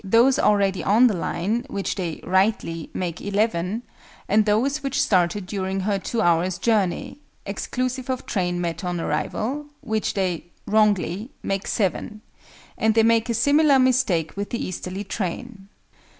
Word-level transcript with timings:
those 0.03 0.39
already 0.39 0.83
on 0.83 1.05
the 1.05 1.15
line, 1.15 1.63
which 1.69 1.93
they 1.93 2.19
(rightly) 2.23 2.89
make 2.91 3.21
"11," 3.21 3.83
and 4.27 4.45
those 4.47 4.81
which 4.81 4.99
started 4.99 5.45
during 5.45 5.81
her 5.81 5.99
2 5.99 6.23
hours' 6.23 6.57
journey 6.57 7.19
(exclusive 7.45 8.09
of 8.09 8.25
train 8.25 8.59
met 8.59 8.83
on 8.83 8.99
arrival), 8.99 9.67
which 9.81 10.15
they 10.15 10.43
(wrongly) 10.65 11.29
make 11.43 11.67
"7"; 11.67 12.19
and 12.79 12.95
they 12.95 13.03
make 13.03 13.29
a 13.29 13.35
similar 13.35 13.77
mistake 13.77 14.35
with 14.35 14.49
the 14.49 14.65
easterly 14.65 15.03
train. 15.03 15.69